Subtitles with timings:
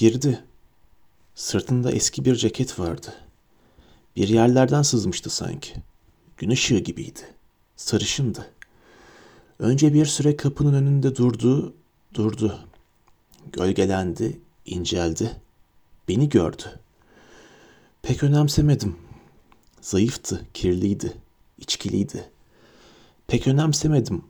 [0.00, 0.44] Girdi.
[1.34, 3.14] Sırtında eski bir ceket vardı.
[4.16, 5.74] Bir yerlerden sızmıştı sanki.
[6.36, 7.20] Gün ışığı gibiydi.
[7.76, 8.50] Sarışındı.
[9.58, 11.74] Önce bir süre kapının önünde durdu,
[12.14, 12.60] durdu.
[13.52, 15.36] Gölgelendi, inceldi.
[16.08, 16.80] Beni gördü.
[18.02, 18.96] Pek önemsemedim.
[19.80, 21.16] Zayıftı, kirliydi,
[21.58, 22.30] içkiliydi.
[23.26, 24.24] Pek önemsemedim.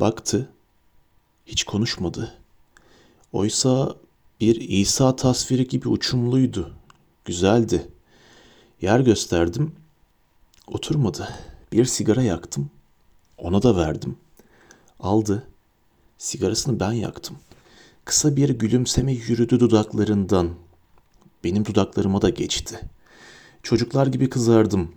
[0.00, 0.48] Baktı,
[1.46, 2.34] hiç konuşmadı.
[3.32, 3.96] Oysa
[4.40, 6.74] bir İsa tasviri gibi uçumluydu,
[7.24, 7.88] güzeldi.
[8.80, 9.72] Yer gösterdim,
[10.66, 11.28] oturmadı.
[11.72, 12.70] Bir sigara yaktım,
[13.38, 14.16] ona da verdim.
[15.00, 15.46] Aldı,
[16.18, 17.36] sigarasını ben yaktım.
[18.04, 20.50] Kısa bir gülümseme yürüdü dudaklarından.
[21.44, 22.80] Benim dudaklarıma da geçti.
[23.62, 24.92] Çocuklar gibi kızardım.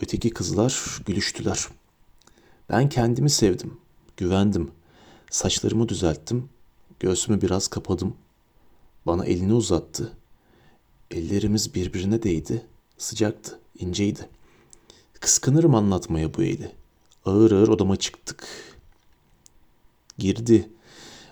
[0.00, 1.66] Öteki kızlar gülüştüler.
[2.68, 3.78] Ben kendimi sevdim,
[4.16, 4.70] güvendim.
[5.30, 6.48] Saçlarımı düzelttim,
[7.00, 8.14] göğsümü biraz kapadım.
[9.06, 10.12] Bana elini uzattı.
[11.10, 12.66] Ellerimiz birbirine değdi.
[12.98, 14.28] Sıcaktı, inceydi.
[15.20, 16.72] Kıskanırım anlatmaya bu eli.
[17.24, 18.48] Ağır ağır odama çıktık.
[20.18, 20.68] Girdi.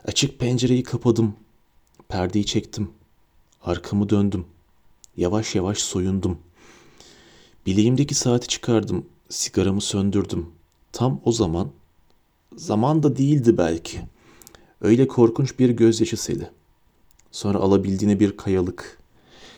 [0.05, 1.35] Açık pencereyi kapadım.
[2.09, 2.91] Perdeyi çektim.
[3.63, 4.47] Arkamı döndüm.
[5.17, 6.39] Yavaş yavaş soyundum.
[7.67, 9.07] Bileğimdeki saati çıkardım.
[9.29, 10.47] Sigaramı söndürdüm.
[10.93, 11.71] Tam o zaman,
[12.57, 14.01] zaman da değildi belki.
[14.81, 16.51] Öyle korkunç bir gözyaşı seli.
[17.31, 18.99] Sonra alabildiğine bir kayalık.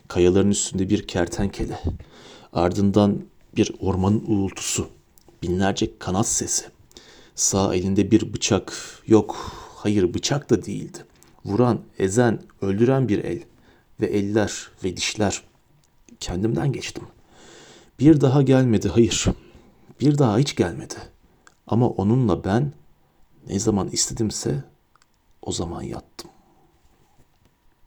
[0.07, 1.79] Kayaların üstünde bir kertenkele.
[2.53, 3.21] Ardından
[3.55, 4.87] bir ormanın uğultusu.
[5.43, 6.65] Binlerce kanat sesi.
[7.35, 8.73] Sağ elinde bir bıçak.
[9.07, 11.05] Yok, hayır bıçak da değildi.
[11.45, 13.43] Vuran, ezen, öldüren bir el.
[14.01, 15.43] Ve eller ve dişler.
[16.19, 17.03] Kendimden geçtim.
[17.99, 19.25] Bir daha gelmedi, hayır.
[20.01, 20.95] Bir daha hiç gelmedi.
[21.67, 22.71] Ama onunla ben
[23.47, 24.63] ne zaman istedimse
[25.41, 26.31] o zaman yattım.